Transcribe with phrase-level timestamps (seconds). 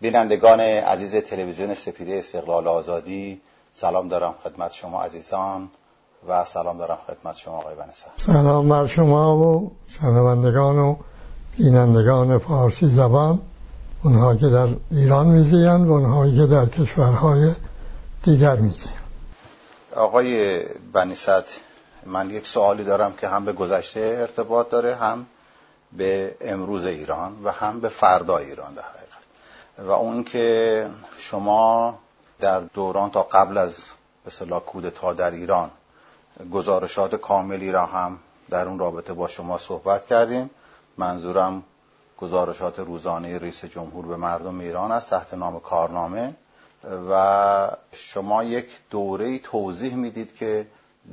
[0.00, 3.40] بینندگان عزیز تلویزیون سپیده استقلال آزادی
[3.74, 5.70] سلام دارم خدمت شما عزیزان
[6.28, 10.96] و سلام دارم خدمت شما آقای بنسر سلام بر شما و شنوندگان و
[11.58, 13.40] بینندگان فارسی زبان
[14.02, 17.54] اونها که در ایران میزیند و اونهایی که در کشورهای
[18.22, 18.94] دیگر میزیند
[19.96, 20.60] آقای
[20.92, 21.60] بنیست
[22.06, 25.26] من یک سوالی دارم که هم به گذشته ارتباط داره هم
[25.92, 29.13] به امروز ایران و هم به فردا ایران در حقیقت.
[29.78, 30.86] و اون که
[31.18, 31.98] شما
[32.40, 33.74] در دوران تا قبل از
[34.24, 35.70] به کودتا در ایران
[36.52, 38.18] گزارشات کاملی را هم
[38.50, 40.50] در اون رابطه با شما صحبت کردیم.
[40.98, 41.62] منظورم
[42.18, 46.34] گزارشات روزانه رئیس جمهور به مردم ایران است تحت نام کارنامه.
[47.10, 50.66] و شما یک دوره توضیح می‌دید که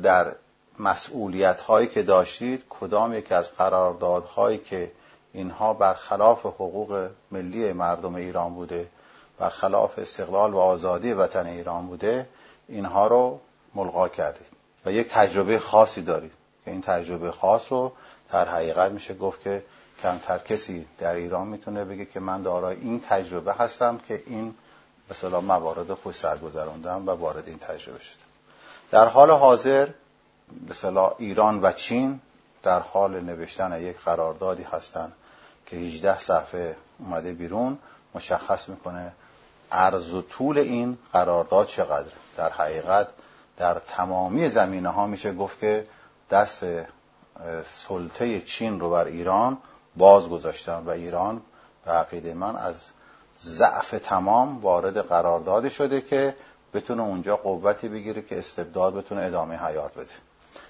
[0.03, 0.35] در
[0.79, 4.91] مسئولیت هایی که داشتید کدام یک از قراردادهایی که
[5.33, 8.87] اینها برخلاف حقوق ملی مردم ایران بوده
[9.39, 12.27] برخلاف استقلال و آزادی وطن ایران بوده
[12.67, 13.39] اینها رو
[13.75, 14.47] ملغا کردید
[14.85, 16.31] و یک تجربه خاصی دارید.
[16.65, 17.91] که این تجربه خاص رو
[18.31, 19.63] در حقیقت میشه گفت که
[20.03, 24.55] کمتر کسی در ایران می‌تونه بگه که من دارای این تجربه هستم که این
[25.11, 28.23] مثلا موارد خوش سرگذراندم و وارد این تجربه شدم.
[28.91, 29.87] در حال حاضر
[30.69, 32.19] مثلا ایران و چین
[32.63, 35.13] در حال نوشتن یک قراردادی هستند
[35.71, 37.77] که 18 صفحه اومده بیرون
[38.15, 39.11] مشخص می‌کنه
[39.71, 43.07] عرض و طول این قرارداد چقدر در حقیقت
[43.57, 45.87] در تمامی زمینه ها میشه گفت که
[46.31, 46.63] دست
[47.87, 49.57] سلطه چین رو بر ایران
[49.95, 51.41] باز گذاشتن و ایران
[51.85, 52.75] به عقیده من از
[53.39, 56.35] ضعف تمام وارد قراردادی شده که
[56.73, 60.13] بتونه اونجا قوتی بگیره که استبداد بتونه ادامه حیات بده.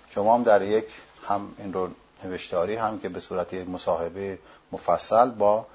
[0.09, 0.85] شما هم در یک
[1.27, 1.89] هم این رو
[2.25, 4.39] نوشتاری هم که به صورت یک مصاحبه
[4.71, 5.65] مفصل با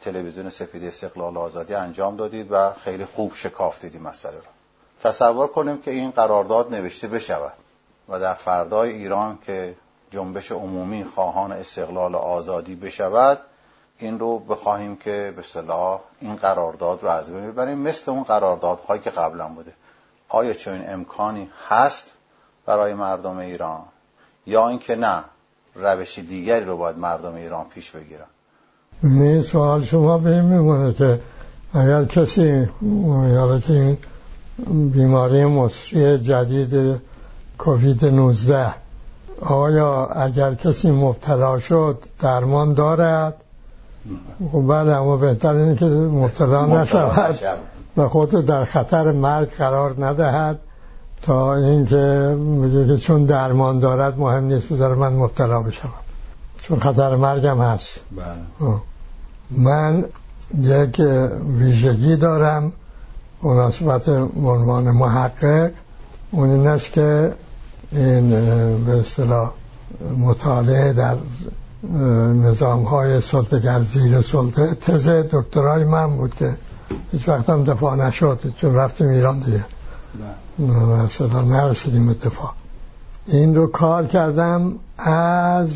[0.00, 4.42] تلویزیون سپید استقلال آزادی انجام دادید و خیلی خوب شکافتید این مسئله رو
[5.00, 7.52] تصور کنیم که این قرارداد نوشته بشود
[8.08, 9.74] و در فردای ایران که
[10.10, 13.40] جنبش عمومی خواهان استقلال آزادی بشود
[13.98, 17.78] این رو بخواهیم که به صلاح این قرارداد رو از بین ببریم.
[17.78, 19.72] مثل اون قراردادهایی که قبلا بوده.
[20.28, 22.12] آیا چنین امکانی هست
[22.66, 23.84] برای مردم ایران؟
[24.46, 25.24] یا اینکه نه
[25.78, 28.26] روش دیگری رو باید مردم ایران پیش بگیرن.
[29.02, 31.20] این سوال شما به این میمونه که
[31.74, 32.66] اگر کسی
[33.32, 33.98] یادت این
[34.90, 37.00] بیماری مصری جدید
[37.58, 38.74] کووید 19
[39.40, 43.34] آیا اگر کسی مبتلا شد درمان دارد؟
[44.52, 47.38] خب بله اما بهتر اینه که مبتلا نشود
[47.96, 50.58] و خود در خطر مرگ قرار ندهد.
[51.22, 55.90] تا اینکه میگه که چون درمان دارد مهم نیست بذاره من مبتلا بشم
[56.62, 58.00] چون خطر مرگم هست.
[58.16, 58.74] بله.
[59.50, 60.04] من
[60.60, 61.02] یک
[61.58, 62.72] ویژگی دارم.
[63.42, 65.70] مناسبت عنوان محقق.
[66.30, 67.34] اون این است که
[67.92, 68.30] این
[68.84, 69.50] به اصطلاح
[70.18, 71.16] مطالعه در
[72.42, 74.74] نظام های سلطگر زیر سلطه.
[74.74, 76.56] تز دکترای من بود که
[77.12, 79.64] هیچ وقت هم دفاع نشد چون رفتیم ایران دیگه.
[80.58, 82.54] مثلا نرسیدیم اتفاق.
[83.26, 85.70] این رو کار کردم از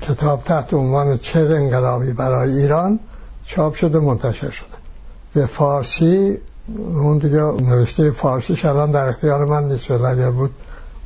[0.02, 3.00] کتاب تحت عنوان چه انقلابی برای ایران
[3.46, 4.81] چاپ شده منتشر شده.
[5.34, 6.38] به فارسی
[6.78, 10.52] اون دیگه نوشته فارسیش الان در اختیار من نیست ولی اگر بود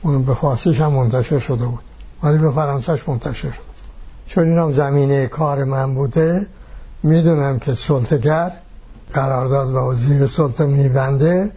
[0.02, 1.80] اون به فارسیش هم منتشر شده بود.
[2.24, 3.64] ولی به فرانسهش منتشر شده
[4.28, 6.48] چون این هم زمینه کار من بوده
[7.04, 8.52] می‌دونم که سلطگر
[9.14, 11.52] قرارداد و وزیر سلطه میبنده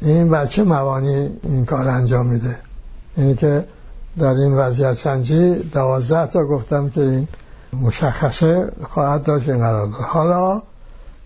[0.00, 2.56] این بچه موانی این کار انجام میده؟
[3.16, 3.64] اینی که
[4.18, 7.28] در این وضعیت سنجی دوازده تا گفتم که این
[7.72, 10.00] مشخصه خواهد داشت این قرارداد.
[10.00, 10.62] حالا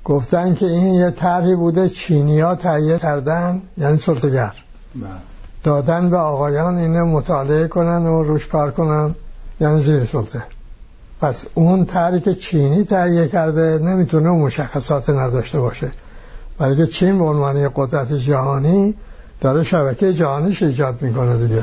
[0.05, 4.53] گفتن که این یه طرحی بوده چینیا تهیه کردن یعنی سلطگر
[4.95, 5.11] بله.
[5.65, 9.15] دادن به آقایان اینه مطالعه کنن و روش کار کنن
[9.61, 10.43] یعنی زیر سلطه.
[11.21, 15.91] پس اون طرحی که چینی تهیه کرده نمی‌تونه مشخصات نداشته باشه.
[16.59, 18.95] برای چین به عنوان قدرت جهانی
[19.41, 21.63] داره شبکه جهانیش ایجاد می‌کنه دیگه.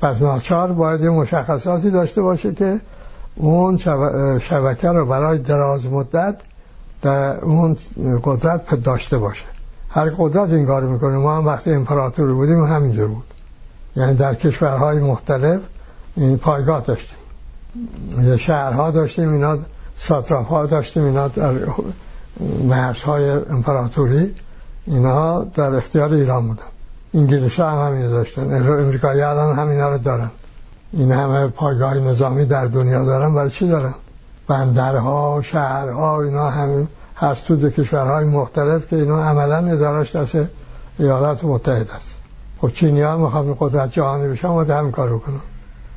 [0.00, 2.80] پس ناچار باید یه مشخصاتی داشته باشه که
[3.36, 3.76] اون
[4.38, 6.36] شبکه رو برای دراز مدت
[7.02, 7.76] در اون
[8.24, 9.44] قدرت داشته باشه.
[9.90, 11.16] هر قدرت این کار می‌کنه.
[11.16, 13.24] ما هم وقتی امپراتوری بودیم همینجور بود.
[13.96, 15.60] یعنی در کشورهای مختلف
[16.16, 17.18] این پایگاه داشتیم.
[18.36, 19.58] شهرها داشتیم اینا
[19.96, 21.52] ساتراف ها داشتیم اینا در
[22.64, 24.34] مرزهای امپراتوری.
[24.86, 26.62] اینا در اختیار ایران بودن.
[27.14, 28.68] انگلیس هم همین داشتن.
[28.68, 30.30] امریکایی الان همینا رو دارن.
[30.92, 33.34] این همه پایگاه نظامی در دنیا دارن.
[33.34, 33.94] برای چی دارن؟
[34.48, 40.36] بندرها شهرها اینا همین هست تو کشورهای مختلف که اینا عملا ادارش دست
[40.98, 42.14] ایالات متحد است.
[42.60, 45.40] خب چینی ها می‌خواد قدرت جهانی بشن و همین کار کنن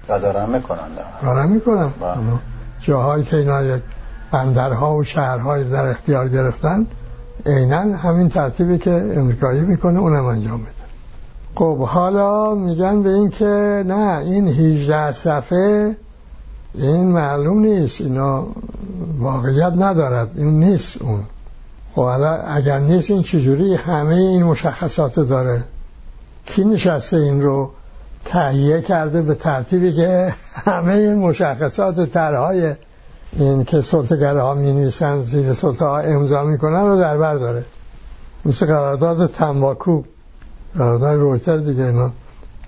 [0.09, 0.80] و دارن می‌کنن
[1.21, 1.89] دارن می‌کنن.
[2.01, 2.18] بله.
[2.80, 3.81] جاهایی که اینا یک
[4.31, 6.88] بندرها و شهرهای در اختیار گرفتن
[7.45, 10.71] عینا همین ترتیبی که امریکایی می‌کنه اونم انجام میده.
[11.56, 15.95] خب حالا میگن به این که نه این 18 صفحه
[16.74, 18.48] این معلوم نیست اینا
[19.20, 21.24] واقعیت ندارد این نیست اون.
[21.96, 25.64] خب حالا اگر نیست این چجوری همه این مشخصات داره؟
[26.46, 27.72] کی نشسته این رو
[28.26, 30.34] تهیه کرده به ترتیبی که
[30.66, 32.76] همه این مشخصات و طرحهای
[33.34, 37.64] این که سلطگره ها می نویسن زیر سلطه ها امضا می‌کنن رو در بر داره.
[38.46, 40.04] مثل قرارداد تنباکو.
[40.78, 42.12] قرارداد رویتر دیگه اینا.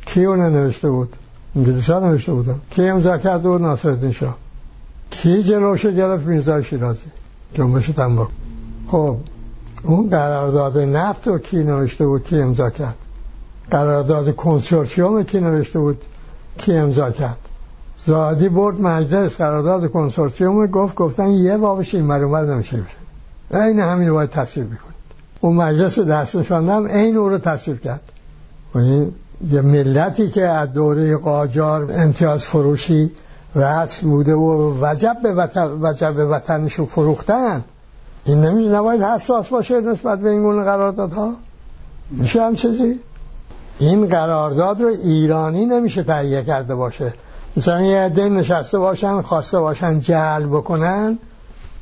[0.05, 1.15] کی اون نوشته بود؟
[1.55, 4.37] انگلیسی ها نوشته بودن کی امضا کرده بود؟ ناصر الدین شاه.
[5.09, 7.05] کی جلوشه گرفت؟ میرزا شیرازی.
[7.53, 8.31] جنبش تنباکو.
[8.87, 9.17] خب
[9.83, 12.95] اون قرارداد نفت رو کی نوشته بود کی امضا کرد؟
[13.71, 16.01] قرارداد کنسورسیوم کی نوشته بود
[16.57, 17.37] کی امضا کرد؟
[18.05, 22.77] زادی برد مجلس قرارداد کنسورسیوم گفت گفتن یه بابش این مرمر نمیشه.
[22.77, 24.93] بشه این همین رو باید تصویب بکنید
[25.41, 28.01] اون مجلس دست نشاندم این او رو تصویب کرد.
[28.75, 29.11] و این
[29.51, 33.11] یه ملتی که از دوره قاجار امتیاز فروشی
[33.55, 37.63] رسم بوده و وجب به وطن وجب به وطنشو فروختن.
[38.25, 41.33] این نمیشه نباید حساس باشه نسبت به این گونه قراردادها؟
[42.11, 42.99] میشه هم چیزی؟
[43.79, 47.13] این قرارداد رو ایرانی نمیشه تهیه کرده باشه.
[47.57, 51.17] مثلا یه عده نشسته باشن خواسته باشن جعل بکنن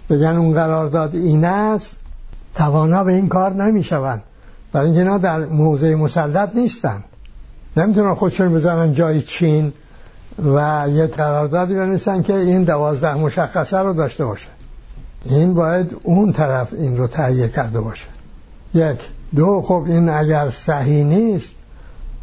[0.10, 2.00] بگن اون قرارداد این است.
[2.56, 4.22] توانا به این کار نمی‌شوند.
[4.74, 7.04] برای اینکه در موضع مسلط نیستن.
[7.78, 9.74] نمی‌تونن خودشون بزنن جای چین
[10.56, 14.48] و یه قراردادی بنویسن که این دوازده مشخصه رو داشته باشه.
[15.26, 18.08] این باید اون طرف این رو تهیه کرده باشه.
[18.74, 19.10] یک.
[19.36, 21.54] دو خب این اگر صحیح نیست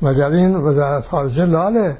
[0.02, 1.96] مگر این وزارت خارجه لاله؟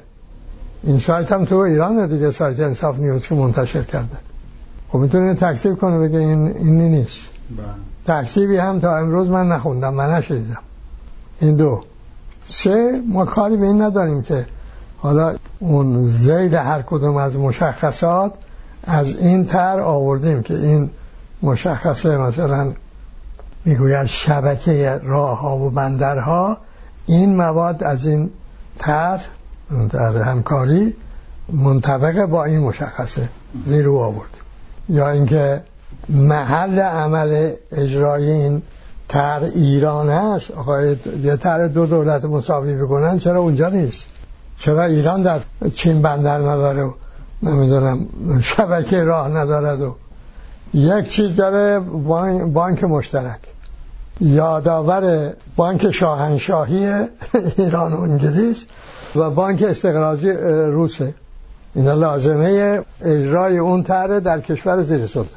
[0.83, 4.17] این سایت هم تو ایران دیگه سایت انصاف نیوز که منتشر کرده.
[4.89, 7.21] خب می‌تونه تکسیب کنه بگه این اینی نیست.
[7.57, 8.21] بله.
[8.21, 10.57] تکسیبی هم تا امروز من نخوندم من نشدیدم
[11.39, 11.83] این دو.
[12.49, 14.45] سه ما کاری به این نداریم که
[14.97, 18.33] حالا اون زید هر کدوم از مشخصات
[18.83, 20.89] از این تر آوردیم که این
[21.41, 22.73] مشخصه مثلا
[23.65, 26.57] می‌گوید شبکه راه ها و بندرها
[27.05, 28.29] این مواد از این
[28.79, 29.21] تر
[29.89, 30.95] در همکاری
[31.53, 33.29] منطبق با این مشخصه
[33.65, 34.29] زیر او آورد.
[34.89, 35.61] یا اینکه
[36.09, 38.61] محل عمل اجرای این
[39.09, 40.51] تر ایران هست.
[40.51, 44.03] آقای یه تر دو دولت مساوی بکنن چرا اونجا نیست؟
[44.57, 45.39] چرا ایران در
[45.75, 46.91] چین بندر نداره و
[47.43, 48.07] نمی‌دونم
[48.41, 49.95] شبکه راه ندارد و
[50.73, 51.79] یک چیز داره
[52.53, 53.39] بانک مشترک.
[54.21, 56.93] یادآور بانک شاهنشاهی
[57.57, 58.65] ایران و انگلیس
[59.15, 60.31] و بانک استقراضی
[60.71, 61.13] روسه.
[61.75, 65.29] اینا لازمه اجرای اون طرح در کشور زیر سلطه.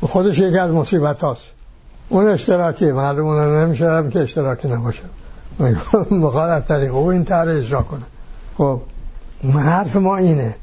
[0.00, 1.57] خودش یکی از مصیبت هاست
[2.08, 5.02] اون اشتراکی معلومه نمیشه هم که اشتراکی نباشه.
[6.10, 8.02] مقال از طریق او این طرح اجرا کنه.
[8.58, 8.80] خب
[9.54, 10.56] حرف ما اینه.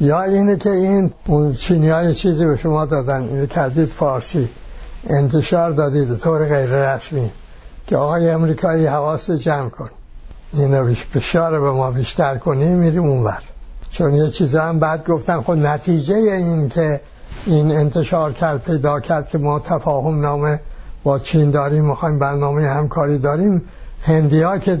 [0.00, 4.48] یا اینه که این اون چینی های چیزی به شما دادن اینو کردید فارسی.
[5.06, 7.30] انتشار دادید به طور غیر رسمی
[7.86, 9.90] که آقای امریکایی حواست جمع کن.
[10.52, 13.42] اینو فشار به ما بیشتر کنیم میریم اونور
[13.90, 17.00] چون یه چیز هم بعد گفتن خب نتیجه این که
[17.46, 20.60] این انتشار کرد پیدا کرد که ما تفاهم نامه
[21.04, 23.62] با چین داریم می‌خوایم برنامه همکاری داریم.
[24.02, 24.72] هندی ها که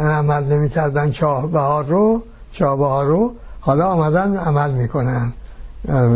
[0.00, 5.32] عمل نمی کردن چاه بهار رو چاه بهار رو حالا آمدن عمل می‌کنن.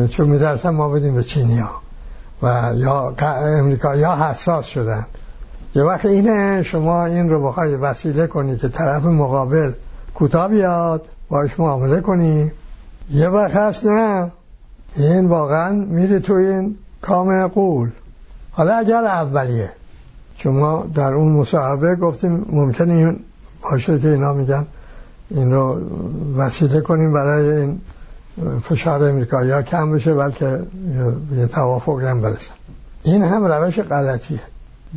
[0.09, 1.71] چون میدرسن ما بدیم به چینی ها
[2.43, 3.14] و یا
[3.59, 5.07] امریکا یا حساس شدن.
[5.75, 9.73] یه وقت اینه شما این رو بخواید وسیله کنی که طرف مقابل
[10.14, 12.52] کوتاه بیاد باش معامله کنی.
[13.11, 14.31] یه وقت هست نه؟
[14.97, 17.90] این واقعا میره تو این کام قول.
[18.61, 19.71] حالا اگر اولیه.
[20.37, 23.21] چون ما در اون مصاحبه گفتیم ممکنه این
[23.62, 24.67] باشه که اینا میگن
[25.31, 25.81] این رو
[26.37, 27.81] وسیله کنیم برای این
[28.62, 30.62] فشار امریکایی ها کم بشه بلکه
[31.37, 32.55] یه توافق هم برسن
[33.02, 34.40] این هم روش غلطیه.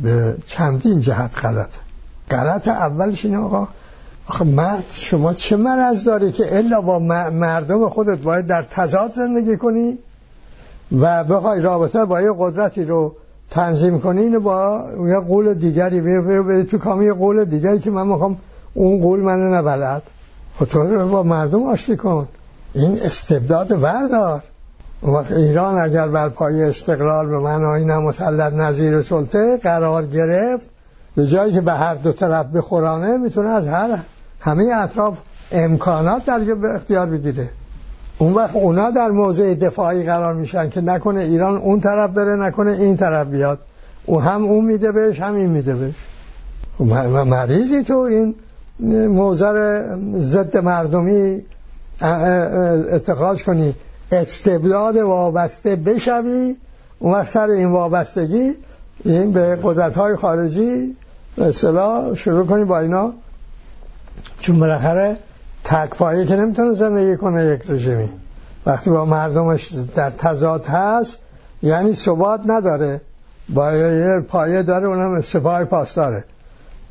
[0.02, 1.78] به چندین جهت غلطه.
[2.30, 3.68] غلط اولش این آقا
[4.26, 6.98] آخه مرد شما چه مرض داری که الا با
[7.30, 9.98] مردم خودت باید در تضاد زندگی کنی
[11.00, 13.14] و بخوای رابطه با یه قدرتی رو
[13.50, 18.36] تنظیم کنی اینو با یه قول دیگری به تو کامی قول دیگری که من می‌خوام
[18.74, 20.02] اون قول منو نبلد.
[20.58, 22.28] خب تو با مردم آشتی کن.
[22.74, 24.42] این استبداد وردار
[25.30, 30.66] ایران اگر بر پای استقلال به معنای نمسلط نظیر سلطه قرار گرفت
[31.16, 33.98] به جایی که به هر دو طرف بخورانه می‌تونه از هر
[34.40, 35.18] همه اطراف
[35.52, 37.48] امکانات در اختیار بگیره.
[38.18, 42.72] اون وقت اونا در موضع دفاعی قرار میشن که نکنه ایران اون طرف بره نکنه
[42.72, 43.58] این طرف بیاد.
[44.06, 45.94] او هم اون میده بهش هم این میده بهش.
[46.78, 48.34] خب مریضی تو این
[49.06, 49.86] موزر
[50.18, 51.42] ضد مردمی
[52.92, 53.74] اتخاذ کنی.
[54.12, 56.56] استبداد وابسته بشوی
[56.98, 58.54] اون وقت سر این وابستگی
[59.04, 60.96] این به قدرت های خارجی
[61.38, 63.12] اصطلاح شروع کنی با اینا.
[64.40, 65.16] چون بالاخره
[65.64, 68.08] تک که نمی‌تونه زندگی کنه یک رژیمی.
[68.66, 71.18] وقتی با مردمش در تضاد هست
[71.62, 73.00] یعنی ثبات نداره.
[73.48, 76.24] با یه پایه داره اونم سپاه پاسداره.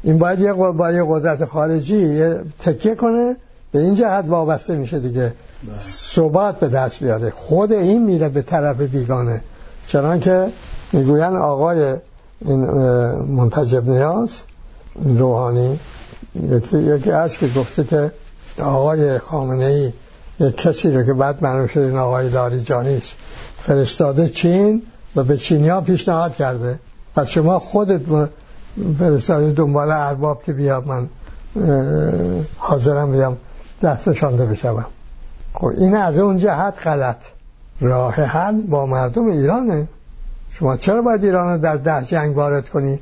[0.03, 2.23] این باید یه با یه قدرت خارجی
[2.59, 3.35] تکیه کنه.
[3.71, 5.33] به این جهت وابسته میشه دیگه.
[5.81, 7.29] ثبات به دست بیاره.
[7.29, 9.41] خود این میره به طرف بیگانه.
[9.87, 10.47] چنان که
[10.93, 11.95] می‌گوین آقای
[12.41, 12.65] این
[13.15, 14.29] منتجب نیاز
[15.05, 15.79] روحانی
[16.49, 18.11] یکی, یکی هست که گفته که
[18.59, 19.93] آقای خامنه ای
[20.39, 23.15] یک کسی رو که بعد معلوم شد این آقای لاریجانی است
[23.59, 24.81] فرستاده چین
[25.15, 26.79] و به چینیا پیشنهاد کرده.
[27.15, 28.01] پس شما خودت
[28.99, 31.07] فرستاده دنبال ارباب که بیا من
[32.57, 33.37] حاضرم بیام
[33.81, 34.85] دستشانده بشوم.
[35.53, 37.17] خب این از اون جهت غلط.
[37.81, 39.87] راه حل با مردم ایرانه.
[40.49, 42.99] شما چرا باید ایران رو در ده جنگ وارد کنی؟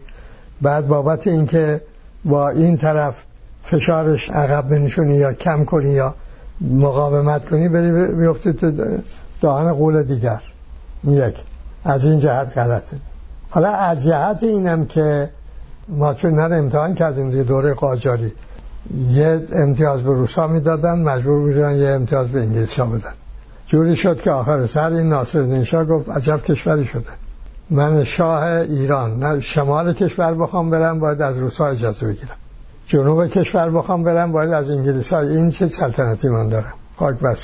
[0.62, 1.82] بعد بابت اینکه
[2.26, 3.16] با این طرف
[3.64, 6.16] فشارش عقب بنشونی یا کم کنی یا
[6.62, 8.72] مقاومت کنی بری بیفتی تو
[9.42, 10.42] دهان قول دیگر.
[11.04, 11.36] یک.
[11.86, 12.98] از این جهت غلطه.
[13.50, 15.30] حالا از جهت اینم که
[15.88, 18.34] ما چون نر امتحان کردیم دیگه دوره قاجاری
[19.10, 23.14] یه امتیاز به روسا می‌دادن مجبور بودن یه امتیاز به انگلیس ها بدن.
[23.68, 27.10] جوری شد که آخر سر این ناصر نشا گفت عجب کشوری شده.
[27.70, 32.36] من شاه ایران نه شمال کشور بخوام برم باید از روسا اجازه بگیرم.
[32.86, 37.36] جنوب کشور بخوام برم باید از انگلیس ها این چه سلطنتی من دارم؟ خاک بر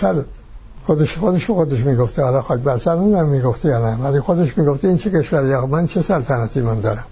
[0.84, 2.24] خودش خودش به خودش می‌گفته.
[2.24, 5.88] حالا خاک بر سر نمی‌دونم می‌گفته یا نه ولی خودش می‌گفته این چه کشوری؟ من
[5.88, 7.04] چه سلطنتی من دارم؟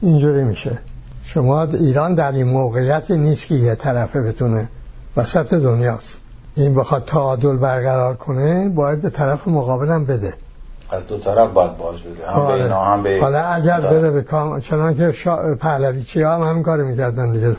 [0.00, 0.78] اینجوری میشه.
[1.24, 4.68] شما ایران در این موقعیت نیست که یه طرفه بتونه
[5.16, 6.16] وسط دنیاست.
[6.56, 10.34] این بخواد تعادل برقرار کنه باید به طرف مقابلم بده.
[10.90, 12.62] از دو طرف باید باز بده هم به آره.
[12.62, 15.54] اینا هم به حالا اگر بره به کام چنان که شا...
[15.54, 17.56] پهلوی چی هم هم کار می‌کردن دیگه.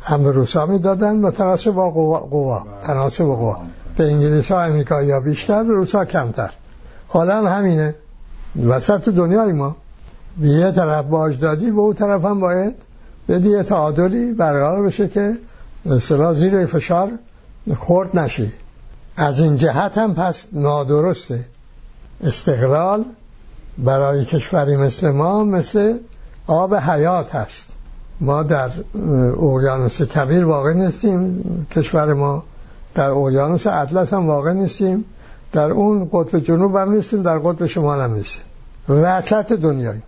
[0.00, 2.58] هم به روسا می‌دادن با تناسب با قوا, قوا.
[2.58, 2.86] بله.
[2.86, 3.58] تناسب با قوا.
[3.96, 6.50] به انگلیس ها امریکا یا بیشتر به روسا کمتر.
[7.08, 7.94] حالا هم همینه.
[8.66, 9.76] وسط دنیای ما.
[10.38, 12.74] به یه طرف باج دادی به اون طرف هم باید
[13.28, 15.36] بدی یه تعادلی برقرار بشه که
[15.84, 17.08] مثلا زیر فشار
[17.76, 18.52] خورد نشی.
[19.16, 21.44] از این جهت هم پس نادرسته.
[22.24, 23.04] استقلال
[23.78, 25.98] برای کشوری مثل ما مثل
[26.46, 27.68] آب حیات هست.
[28.20, 28.70] ما در
[29.42, 31.66] اقیانوس کبیر واقع نیستیم.
[31.70, 32.42] کشور ما
[32.94, 35.04] در اقیانوس اطلس هم واقع نیستیم.
[35.52, 38.42] در اون قطب جنوب هم نیستیم در قطب شمال هم نیستیم.
[38.88, 40.02] وسط دنیایی.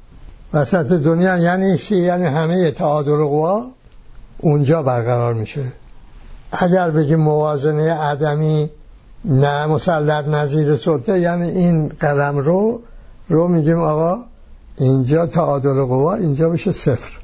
[0.53, 3.67] وسط دنیا یعنی چی؟ یعنی همه تعادل قوا
[4.39, 5.65] اونجا برقرار میشه.
[6.53, 8.71] اگر بگیم موازنه عدمی
[9.25, 12.81] نه مسلط نظیر سلطه یعنی این قدم رو
[13.29, 14.19] رو میگیم آقا
[14.79, 17.19] اینجا تعادل قوا اینجا بشه صفر.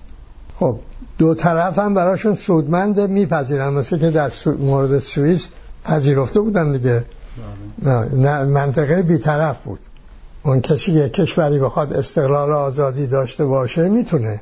[0.58, 0.76] خب
[1.18, 5.48] دو طرف هم براشون سودمند میپذیرن مثل که در مورد سوئیس
[5.84, 7.04] پذیرفته بودن دیگه.
[7.82, 8.14] بله.
[8.14, 9.80] نه منطقه بیطرف بود.
[10.42, 14.40] اون کسی که کشوری بخواد استقلال آزادی داشته باشه می‌تونه.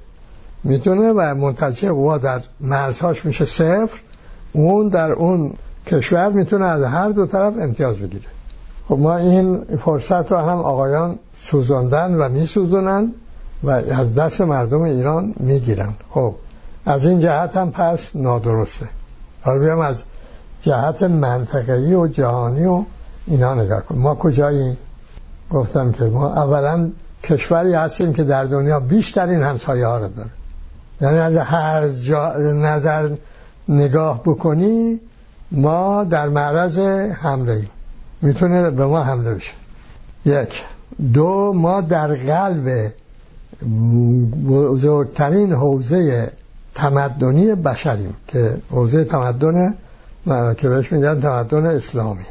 [0.64, 4.00] می‌تونه و منتجه قوا در مرزهاش میشه صفر.
[4.52, 5.52] اون در اون
[5.86, 8.24] کشور می‌تونه از هر دو طرف امتیاز بگیره.
[8.88, 13.12] خب ما این فرصت رو هم آقایان سوزاندن و میسوزونن
[13.62, 15.94] و از دست مردم ایران می‌گیرن.
[16.10, 16.34] خب
[16.86, 18.88] از این جهت هم پس نادرسته.
[19.42, 20.04] حالا بیام از
[20.62, 22.84] جهت منطقه‌ای و جهانی و
[23.26, 24.76] اینا نگاه کن ما کجاییم؟
[25.50, 26.90] گفتم که ما اولا
[27.22, 30.30] کشوری هستیم که در دنیا بیشترین همسایه ها رو داره.
[31.00, 33.10] یعنی از هر جا نظر
[33.68, 35.00] نگاه بکنی
[35.52, 36.78] ما در معرض
[37.22, 37.70] حمله ایم.
[38.22, 39.52] می‌تونه به ما حمله بشه.
[40.24, 40.64] یک.
[41.12, 42.92] دو ما در قلب
[44.48, 46.32] بزرگترین حوزه
[46.74, 49.74] تمدنی بشریم که حوزه تمدن
[50.56, 52.24] که بهش میگن تمدن اسلامی.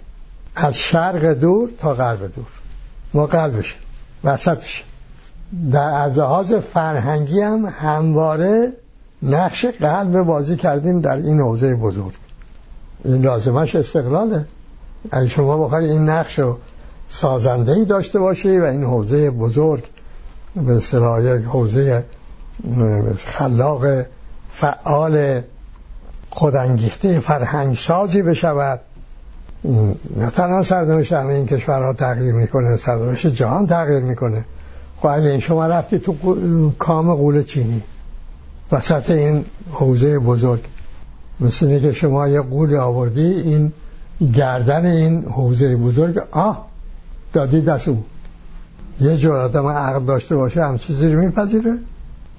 [0.56, 2.48] از شرق دور تا غرب دور.
[3.14, 3.78] ما قلبش
[4.24, 4.84] وسطش.
[5.72, 8.74] در از لحاظ فرهنگی هم همواره
[9.24, 12.14] نقش قلب بازی کردیم در این حوزه بزرگ.
[13.06, 14.46] لازمش استقلاله.
[15.12, 16.58] اگه شما بخواید این نقش رو
[17.10, 19.84] سازنده ای داشته باشی و این حوزه بزرگ
[20.56, 22.06] به اصطلاح یک حوزه
[23.18, 23.86] خلاق
[24.52, 25.42] فعال
[26.30, 28.80] خودانگیخته فرهنگ سازی بشود
[30.18, 34.46] نه تنها سرنوشت همه این کشورها تغییر می‌کنه سرنوشت جهان تغییر می‌کنه.
[35.00, 37.82] خب اگه شما رفتی تو کام قول چینی
[38.72, 40.64] وسط این حوزه بزرگ.
[41.42, 43.72] مثل اینه که شما یه قول آوردی این
[44.34, 46.66] گردن این حوزه بزرگ آه
[47.34, 48.04] دادی دست او.
[49.02, 51.78] یه جور آدم عقل داشته باشه هم چیزی رو میپذیره.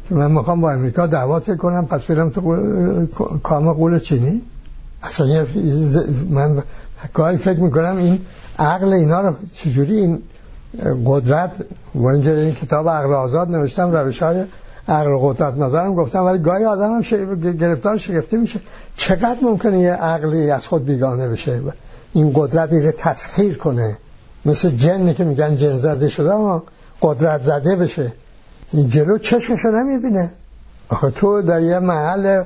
[0.08, 3.06] که من می‌خوام با امریکا دعوات کنم پس برم تو
[3.42, 4.42] کام قول چینی.
[5.02, 5.46] اصلا
[6.30, 6.62] من
[7.14, 8.18] گاهی فکر می‌کنم این
[8.58, 10.22] عقل اینا رو چجوری این
[11.06, 14.44] قدرت و اینکه این کتاب عقل آزاد نوشتم روش های
[14.88, 17.00] عقل قدرت نظرم گفتم ولی گاهی آدم هم
[17.52, 18.60] گرفتار شگفتی میشه.
[18.96, 21.60] چقدر ممکنه یه عقلی از خود بیگانه بشه؟
[22.12, 23.96] این قدرت رو تسخیر کنه.
[24.44, 26.62] مثل جنی که میگن جن زده شده اما
[27.02, 28.12] قدرت زده بشه.
[28.72, 30.30] این جلو چشمشو نمی‌بینه.
[30.88, 32.42] آخه تو در یه محل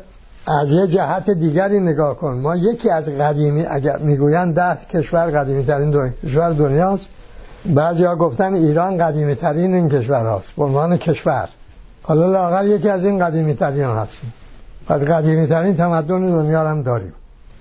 [0.63, 2.33] از یه جهت دیگری نگاه کن.
[2.33, 7.09] ما یکی از قدیمی اگر می‌گوین ده کشور قدیمی ترین دنیا کشور دنیاست.
[7.67, 10.49] بعضی ها گفتن ایران قدیمی ترین این کشور هاست.
[10.57, 11.49] به عنوان کشور.
[12.09, 14.33] حالا لاغر یکی از این قدیمی ترین هستیم
[14.89, 17.13] پس قدیمی ترین تمدن دنیا هم داریم.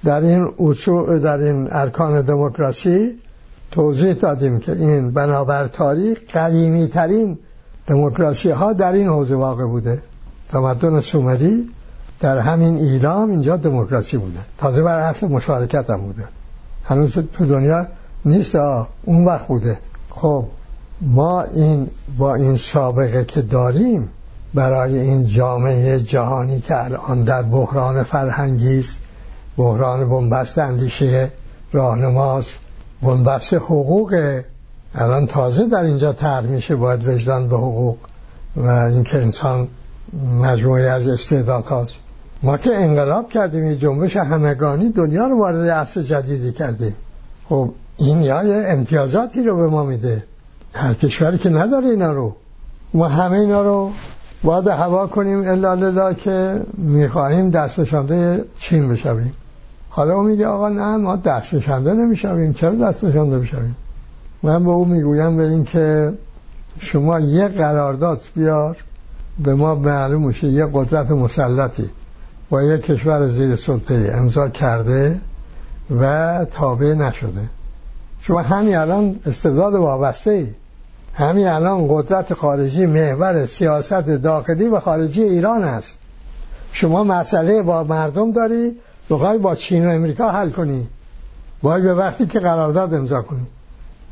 [0.03, 3.19] در این اصول در این ارکان دموکراسی
[3.71, 7.37] توضیح دادیم که این بنابر تاریخ قدیمی ترین
[7.87, 10.01] دموکراسی ها در این حوزه واقع بوده.
[10.49, 11.69] تمدن سومری
[12.19, 14.39] در همین ایلام اینجا دموکراسی بوده.
[14.57, 16.23] تازه بر اصل مشارکت هم بوده.
[16.83, 17.87] هنوز تو دنیا
[18.25, 18.55] نیست
[19.03, 19.77] اون وقت بوده.
[20.09, 20.45] خب
[21.01, 24.09] ما این با این سابقه که داریم
[24.55, 28.99] برای این جامعه جهانی که الان در بحران فرهنگی است
[29.57, 31.31] بحران بنبست اندیشه
[31.71, 32.59] راهنماست
[33.01, 34.41] بنبست حقوق.
[34.95, 37.97] الان تازه در اینجا تر میشه باید وجدان به حقوق
[38.55, 39.67] و اینکه انسان
[40.41, 41.95] مجموعی از استعداد هاست.
[42.43, 46.95] ما که انقلاب کردیم یه جنبش همگانی دنیا رو وارد عصر جدیدی کردیم.
[47.49, 50.23] خب این یا امتیازاتی رو به ما میده.
[50.73, 52.35] هر کشوری که نداره اینا رو.
[52.93, 53.91] ما همه اینا رو
[54.45, 59.33] باید هوا کنیم الا که می‌خواهیم دست نشانده چین بشویم.
[59.89, 62.53] حالا او میگه آقا نه ما دست نشانده نمی‌شویم.
[62.53, 63.75] چرا دست نشانده بشویم؟
[64.43, 66.13] من به او می‌گویم این که
[66.79, 68.77] شما یه قرارداد بیار
[69.43, 71.89] به ما معلوم میشه یه قدرت مسلطی
[72.49, 75.19] با یک کشور زیر سلطه امضا کرده
[76.01, 77.41] و تابع نشده.
[78.21, 80.47] شما همین الان استبداد وابسته ای
[81.17, 85.97] همین الان قدرت خارجی محور سیاست داخلی و خارجی ایران است.
[86.71, 88.75] شما مسئله با مردم داری
[89.09, 90.87] بخوای با چین و امریکا حل کنی.
[91.61, 93.45] باید به وقتی که قرارداد امضا کنی.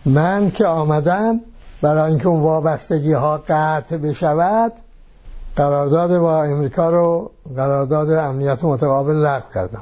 [0.05, 1.39] من که آمدم
[1.81, 4.71] برای اینکه اون وابستگی ها قطع بشود
[5.55, 9.81] قرارداد با امریکا رو قرارداد امنیت متقابل لغو کردم.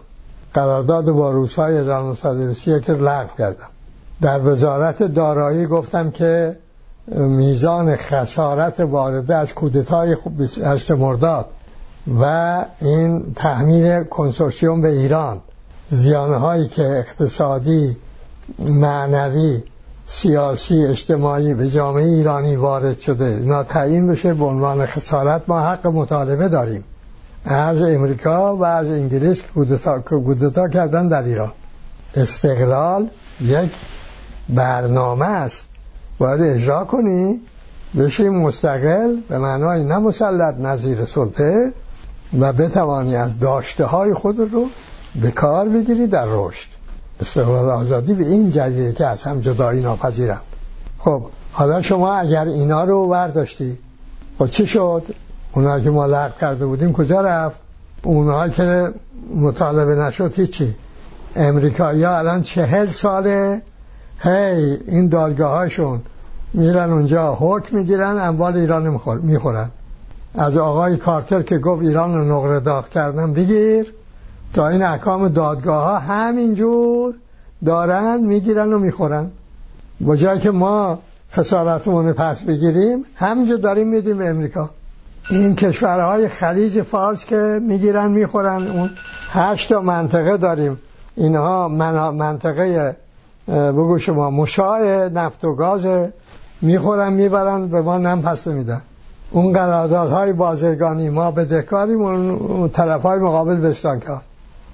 [0.53, 3.67] قرارداد با روسای 1931 که لغو کردم.
[4.21, 6.57] در وزارت دارایی گفتم که
[7.07, 11.45] میزان خسارت وارده از کودتای 28 مرداد
[12.19, 15.41] و این تحمیل کنسورسیوم به ایران.
[15.89, 17.97] زیانهایی که اقتصادی
[18.69, 19.63] معنوی
[20.07, 25.87] سیاسی اجتماعی به جامعه ایرانی وارد شده اینا تعیین بشه به عنوان خسارت ما حق
[25.87, 26.83] مطالبه داریم.
[27.45, 31.51] از امریکا و از انگلیس که کودتا کردن در ایران.
[32.15, 33.07] استقلال
[33.41, 33.71] یک
[34.49, 35.70] برنامه است.
[36.21, 37.39] باید اجرا کنی.
[37.97, 41.71] بشی مستقل به معنای نه مسلط نظیر سلطه
[42.39, 44.65] و بتوانی از داشته های خود رو
[45.21, 46.67] به کار بگیری در رشد.
[47.21, 50.41] استقلال آزادی به این جدیده که از هم جدایی ناپذیرم.
[50.99, 53.77] خب حالا شما اگر اینا رو برداشتی
[54.39, 55.03] خب چی شد؟
[55.53, 57.59] اونا که ما لغو کرده بودیم کجا رفت؟
[58.03, 58.93] اونا که
[59.35, 60.75] مطالبه نشد هیچی.
[61.35, 63.61] امریکایی ها الان چهل ساله.
[64.23, 66.01] هی این دادگاه هاشون
[66.53, 69.69] میرن اونجا حکم می‌گیرن اموال ایران می‌خورن.
[70.35, 73.93] از آقای کارتر که گفت ایران رو نقره داغ کردن بگیر.
[74.53, 77.13] تا این احکام دادگاه ها همینجور
[77.65, 79.31] دارن می‌گیرن و می‌خورن.
[80.01, 80.99] با جایی که ما
[81.33, 84.69] خسارتمون پس بگیریم همینجور داریم میدیم به امریکا.
[85.29, 88.67] این کشورهای خلیج فارس که می‌گیرن می‌خورن.
[88.67, 88.89] اون
[89.31, 90.79] هشت منطقه داریم.
[91.15, 91.67] اینها
[92.11, 92.95] منطقه
[93.47, 95.85] بگو شما مشاع نفت و گاز
[96.61, 98.81] می‌خورن می‌برن به ما نم پس میدن.
[99.31, 104.21] اون قراردادهای بازرگانی ما به دکاریم اون طرف های مقابل بستانکار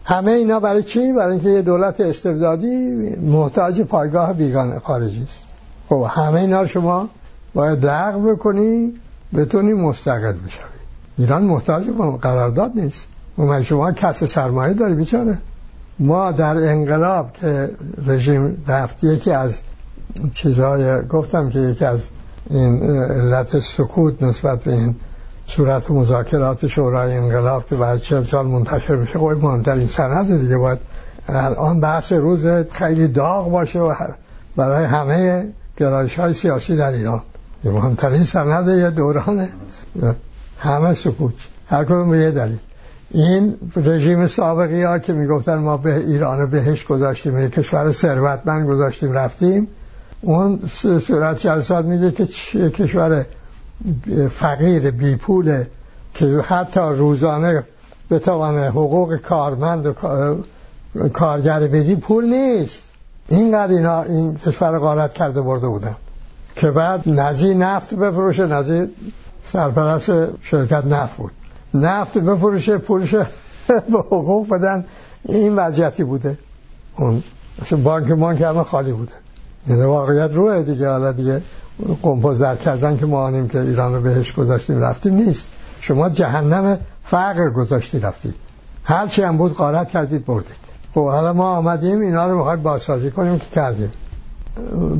[0.03, 2.75] همه اینا برای چی؟ برای اینکه یه دولت استبدادی
[3.15, 5.41] محتاج پایگاه بیگانه خارجی است.
[5.89, 7.09] خب همه اینا شما
[7.53, 8.93] باید لغو بکنی
[9.35, 10.63] بتونی مستقل بشوی.
[11.17, 11.83] ایران محتاج
[12.21, 13.07] قرارداد نیست.
[13.37, 15.37] و شما کس سرمایه داری بیچاره؟
[15.99, 17.69] ما در انقلاب که
[18.07, 19.61] رژیم رفت یکی از
[20.33, 22.07] چیزهای گفتم که یکی از
[22.49, 24.95] این علت سکوت نسبت به این
[25.47, 30.57] صورت مذاکرات شورای انقلاب که بعد چهل سال منتشر بشه خب مهمترین سند دیگه.
[30.57, 30.79] باید
[31.27, 33.93] الان بحث روز خیلی داغ باشه و
[34.55, 37.21] برای همه گرایش های سیاسی در ایران.
[37.63, 39.49] مهمترین سند یه دورانه
[40.59, 41.33] همه سکوت.
[41.69, 42.57] هر کدوم به یه دلیل.
[43.11, 49.11] این رژیم سابقی ها که می‌گفتن ما به ایران بهش گذاشتیم یه کشور ثروتمند گذاشتیم
[49.11, 49.67] رفتیم
[50.21, 50.59] اون
[50.99, 53.25] صورت جلسات میگه که کشور
[54.29, 55.63] فقیر بی پول
[56.13, 57.63] که حتی روزانه
[58.11, 59.93] بتوانه حقوق کارمند و
[61.13, 62.83] کارگر بدی پول نیست.
[63.27, 65.95] اینقدر اینا این کشور غارت کرده برده بودن.
[66.55, 68.89] که بعد نزی نفت بفروشه نزی
[69.43, 70.11] سرپرست
[70.43, 71.31] شرکت نفت بود.
[71.73, 73.15] نفت بفروشه پولش
[73.91, 74.85] به حقوق بدن.
[75.23, 76.37] این وضعیتی بوده.
[76.97, 77.23] اون
[77.83, 79.11] بانک بانک همه خالی بوده.
[79.69, 80.89] یعنی واقعیت روه دیگه.
[80.89, 81.41] حالا دیگه
[82.01, 85.47] قمپوز در کردن که ما آنیم که ایران رو بهش گذاشتیم رفتیم نیست.
[85.81, 88.35] شما جهنم فقر گذاشتی رفتید
[88.83, 90.67] هرچی هم بود قارت کردید بردید.
[90.93, 93.91] خب حالا ما آمدیم اینا رو می‌خوایم بازسازی کنیم که کردیم.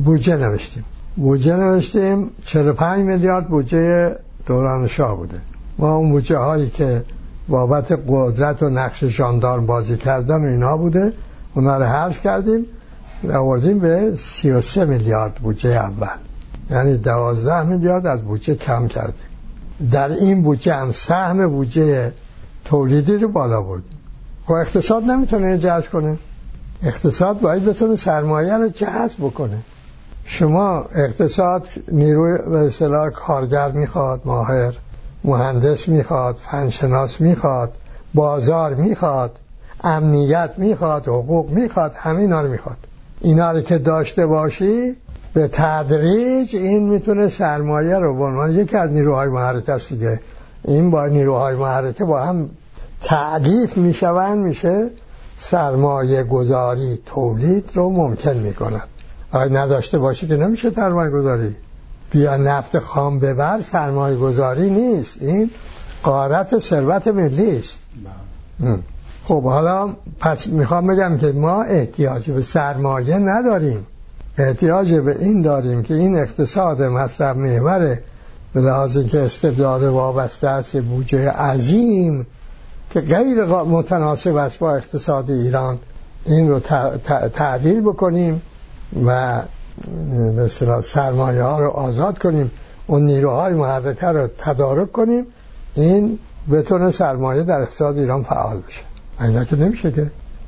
[0.04, 0.84] بودجه نوشتیم.
[1.16, 5.40] بودجه نوشتیم 45 میلیارد بودجه دوران شاه بوده.
[5.78, 7.02] ما اون بودجه هایی که
[7.48, 11.12] بابت قدرت و نقش جاندارم بازی کردن و اینا بوده
[11.54, 12.66] اونا رو حرف کردیم.
[13.24, 16.16] و آوردیم به 33 میلیارد بودجه اول.
[16.70, 19.14] یعنی 12 میلیارد از بودجه کم کردیم.
[19.90, 22.12] در این بودجه هم سهم بودجه
[22.64, 23.98] تولیدی رو بالا بردیم.
[24.46, 26.18] خب اقتصاد نمی‌تونه جذب کنه.
[26.82, 29.58] اقتصاد باید بتونه سرمایه رو جذب بکنه.
[30.24, 34.74] شما اقتصاد نیروی به اصطلاح کارگر می‌خواد ماهر
[35.24, 37.72] مهندس می‌خواد فنشناس می‌خواد
[38.14, 39.38] بازار می‌خواد
[39.84, 42.87] امنیت می‌خواد حقوق می‌خواد همه رو می‌خواد.
[43.20, 44.96] اینا رو که داشته باشی
[45.34, 50.20] به تدریج این می‌تونه سرمایه رو به عنوان یکی از نیروهای محرک است دیگه.
[50.64, 52.50] این با نیروهای محرکه با هم
[53.02, 54.90] تعلیف می‌شوند میشه
[55.38, 58.82] سرمایه گذاری تولید رو ممکن می‌کنن
[59.32, 61.56] اگه نداشته باشی که نمیشه سرمایه گذاری؟
[62.10, 65.22] بیا نفت خام ببر سرمایه گذاری نیست.
[65.22, 65.50] این
[66.02, 67.78] قارت ثروت ملی است.
[68.60, 68.78] بله.
[69.28, 69.88] خب حالا
[70.20, 73.86] پس می‌خوام بگم که ما احتیاج به سرمایه نداریم.
[74.38, 78.02] احتیاج به این داریم که این اقتصاد مصرف محوره
[78.54, 82.26] به لحاظ که استبداد وابسته است بودجه عظیم
[82.90, 85.78] که غیر متناسب است با اقتصاد ایران
[86.26, 86.60] این رو
[87.34, 88.42] تعدیل بکنیم
[89.06, 89.42] و
[90.36, 92.50] مثلا سرمایه ها رو آزاد کنیم
[92.86, 95.26] اون نیروهای محرکه رو تدارک کنیم
[95.74, 96.18] این
[96.52, 98.80] بتونه سرمایه در اقتصاد ایران فعال بشه.
[99.20, 100.06] اینا که نمیشه که.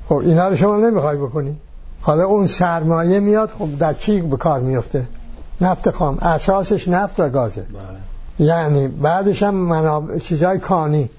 [0.09, 1.57] خب اینا رو شما نمی‌خوای بکنی.
[2.01, 5.05] حالا اون سرمایه میاد خب در چی به کار میفته؟
[5.61, 6.19] نفت خام.
[6.19, 7.61] اساسش نفت و گازه.
[7.61, 8.49] بله.
[8.49, 10.19] یعنی بعدش هم مناب...
[10.19, 11.11] چیزای کانی.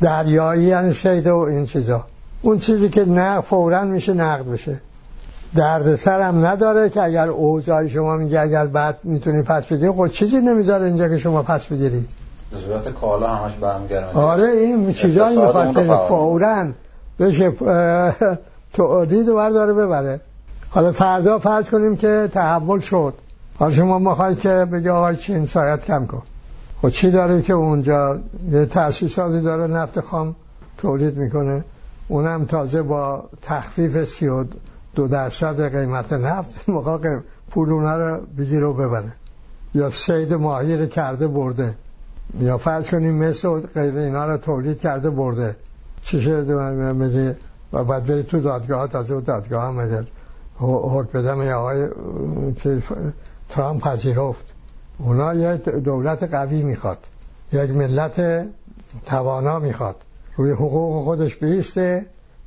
[0.00, 2.04] دریایی یعنی شیده و این چیزا.
[2.42, 4.80] اون چیزی که نه فورا میشه نقد بشه.
[5.54, 10.40] درد سرم نداره که اگر اوضاع شما میگه اگر بعد می‌تونی پس بگیری خب چیزی
[10.40, 12.06] نمی‌ذاره اینجا که شما پس بگیری.
[12.66, 14.18] صورت کالا همش برمیگرده.
[14.18, 15.72] آره این چیزایی می‌خواد
[16.08, 16.66] فورا.
[17.20, 17.52] بشه
[18.72, 20.20] تو دید و برداره ببره.
[20.70, 23.14] حالا فردا فرض کنیم که تحول شد.
[23.58, 26.22] حالا شما می‌خوای که بگه آقای چین سایت کم کن.
[26.82, 28.18] خب چی داره که اونجا
[28.50, 30.34] یه تأسیساتی داره نفت خام
[30.78, 31.64] تولید می‌کنه.
[32.08, 34.44] اونم تازه با تخفیف سی و
[34.94, 37.18] دو درصد قیمت نفت موقع
[37.50, 39.12] پول اونا رو بگیر و ببره.
[39.74, 41.74] یا سید ماهی رو کرده برده.
[42.40, 45.56] یا فرض کنیم مثل غیر اینا رو تولید کرده برده.
[46.06, 47.36] چی شده؟ میگه
[47.72, 50.04] و بعد بری تو دادگاه تازه و دادگاه هم اگر
[50.58, 51.88] حکم بدم یا آقای
[53.48, 54.44] ترامپ پذیرفت.
[54.98, 56.98] اونا یک دولت قوی می‌خواد.
[57.52, 58.46] یک ملت
[59.06, 59.96] توانا می‌خواد.
[60.36, 62.06] روی حقوق خودش بیسته.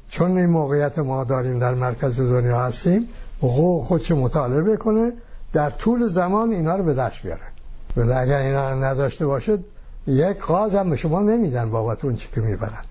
[0.10, 3.08] چون این موقعیت ما داریم در مرکز دنیا هستیم
[3.40, 5.14] حقوق خودش مطالبه کنه
[5.54, 7.42] در طول زمان اینا رو به دست بیاره.
[7.98, 9.64] ولی اگر اینا نداشته باشد
[10.08, 12.84] یک قاز هم به شما نمیدن بابت اون چی که می‌برن.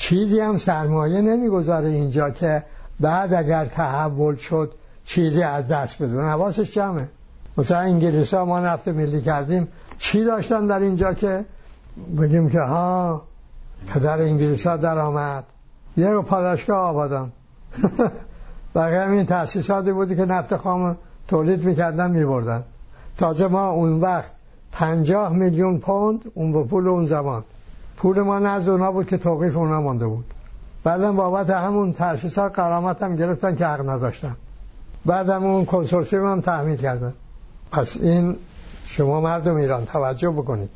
[0.00, 2.62] چیزی هم سرمایه نمی‌گذاره اینجا که
[3.00, 4.72] بعد اگر تحول شد
[5.04, 7.08] چیزی از دست بدون حواسش جمعه.
[7.58, 9.68] مثلا انگلیس ها ما نفت ملی کردیم.
[9.98, 11.44] چی داشتن در اینجا که
[12.18, 13.22] بگیم که ها
[13.86, 15.44] پدر انگلیس ها در آمد
[15.96, 17.32] یه رو پاداشگاه آبادان.
[18.74, 20.96] بقیه این تأسیساتی بودی که نفت خام
[21.28, 22.62] تولید می‌کردن میبردن.
[23.18, 24.32] تازه ما اون وقت
[24.72, 27.44] پنجاه میلیون پوند اون به پول اون زمان.
[28.00, 30.24] پول ما نزد اونا بود که توقیف اونا مانده بود.
[30.84, 34.36] بعدم بابت همون تأسیسات قرامت هم گرفتن که حق نداشتن.
[35.06, 37.12] بعدم اون کنسورسیوم هم تحمیل کردن.
[37.72, 38.36] پس این
[38.86, 40.70] شما مردم ایران توجه بکنید.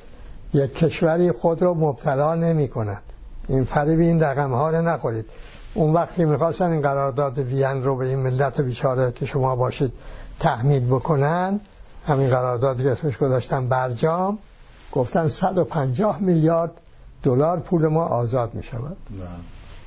[0.55, 3.03] یک کشوری خود رو مبتلا نمی کند.
[3.49, 5.25] این فریب این رقم ها رو نخورید.
[5.75, 9.93] اون وقتی می‌خواستن این قرارداد وین رو به این ملت بیچاره که شما باشید
[10.41, 11.61] تحمیل بکنن
[12.07, 14.39] همین قراردادی که اسمش گذاشتن برجام
[14.93, 16.81] گفتن 150 میلیارد
[17.25, 18.97] دلار پول ما آزاد می شود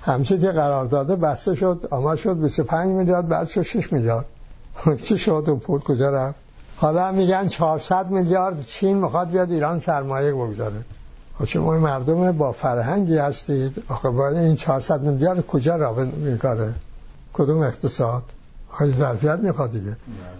[0.01, 4.25] همچه که قرارداد بسته شد آمد شد 25 میلیارد بعد شد 6 میلیارد.
[5.05, 6.35] چی شد اون پول کجا رفت؟
[6.77, 10.75] حالا میگن 400 میلیارد چین می‌خواد بیاد ایران سرمایه بگذاره.
[11.39, 13.83] خب شما مردم با فرهنگی هستید.
[13.87, 16.73] آخه باید این 400 میلیارد کجا را میکاره
[17.33, 18.23] کدوم اقتصاد؟
[18.77, 19.95] خیلی ظرفیت می‌خواد دیگه.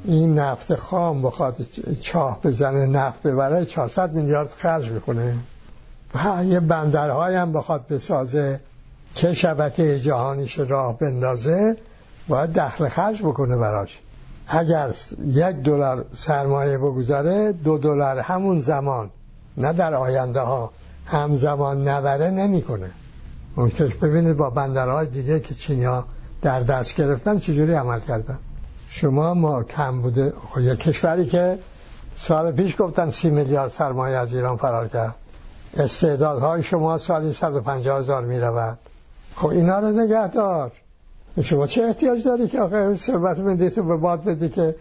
[0.06, 1.58] این نفت خام بخواد
[2.02, 5.36] چاه بزنه نفت ببره 400 میلیارد خرج می‌کنه.
[6.46, 8.60] یه بندرهای هم بخواد بسازه
[9.14, 11.78] چه شبکه جهانیش راه بندازه
[12.28, 14.00] باید دخل خرج بکنه براش.
[14.48, 14.94] اگر
[15.26, 19.10] یک دلار سرمایه بگذاره دو دلار همون زمان
[19.58, 20.72] نه در آینده ها
[21.06, 22.90] همزمان نبره نمی‌کنه.
[23.58, 26.06] ممکنش ببینید با بندرهای دیگه که چینیا
[26.42, 28.38] در دست گرفتن چجوری عمل کردن.
[28.90, 31.60] شما ما کم بوده خب یک کشوری که
[32.18, 35.16] سال پیش گفتن سی میلیارد سرمایه از ایران فرار کرد.
[35.78, 38.78] استعدادهای شما سالی 150 هزار می رود
[39.36, 40.72] خب اینا رو نگه دار
[41.42, 44.76] شما چه احتیاج داری که آقای ثروت ملی تو به باد بدی که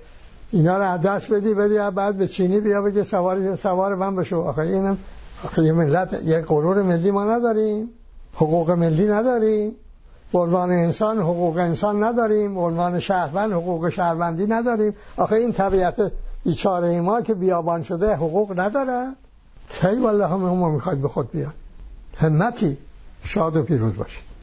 [0.50, 4.40] اینا رو عدس بدی بدی بعد به چینی بیا بگه سوار سوار من بشو.
[4.40, 4.98] آخه اینم
[5.44, 7.90] آخه یه ملت یک غرور ملی ما نداریم.
[8.34, 9.72] حقوق ملی نداریم.
[10.34, 12.58] عنوان انسان حقوق انسان نداریم.
[12.58, 14.94] عنوان شهروند حقوق شهروندی نداریم.
[15.16, 16.12] آخه این طبیعت
[16.44, 19.12] بیچاره ما که بیابان شده حقوق نداره.
[19.68, 21.52] کی والله هم ما می‌خواید به خود بیان
[22.18, 22.76] همتی
[23.24, 24.35] شاد و پیروز باشید.